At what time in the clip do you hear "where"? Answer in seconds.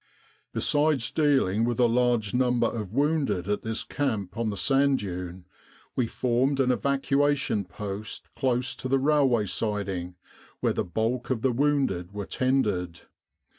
10.59-10.73